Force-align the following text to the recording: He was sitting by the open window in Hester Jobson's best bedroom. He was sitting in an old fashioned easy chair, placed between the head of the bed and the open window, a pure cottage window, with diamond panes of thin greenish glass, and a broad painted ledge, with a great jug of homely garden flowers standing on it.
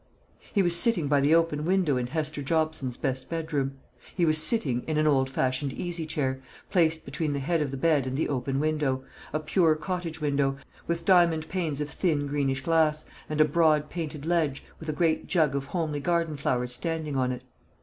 He 0.51 0.63
was 0.63 0.75
sitting 0.75 1.07
by 1.07 1.21
the 1.21 1.35
open 1.35 1.63
window 1.63 1.95
in 1.95 2.07
Hester 2.07 2.41
Jobson's 2.41 2.97
best 2.97 3.29
bedroom. 3.29 3.77
He 4.15 4.25
was 4.25 4.39
sitting 4.39 4.81
in 4.87 4.97
an 4.97 5.05
old 5.05 5.29
fashioned 5.29 5.71
easy 5.73 6.07
chair, 6.07 6.41
placed 6.71 7.05
between 7.05 7.33
the 7.33 7.39
head 7.39 7.61
of 7.61 7.69
the 7.69 7.77
bed 7.77 8.07
and 8.07 8.17
the 8.17 8.27
open 8.27 8.59
window, 8.59 9.03
a 9.31 9.39
pure 9.39 9.75
cottage 9.75 10.19
window, 10.19 10.57
with 10.87 11.05
diamond 11.05 11.49
panes 11.49 11.79
of 11.81 11.91
thin 11.91 12.25
greenish 12.25 12.61
glass, 12.61 13.05
and 13.29 13.39
a 13.39 13.45
broad 13.45 13.91
painted 13.91 14.25
ledge, 14.25 14.63
with 14.79 14.89
a 14.89 14.91
great 14.91 15.27
jug 15.27 15.53
of 15.53 15.65
homely 15.65 15.99
garden 15.99 16.35
flowers 16.35 16.71
standing 16.73 17.15
on 17.15 17.31
it. 17.31 17.43